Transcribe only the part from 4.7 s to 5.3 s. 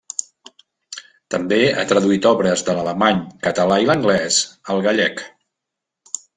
al gallec.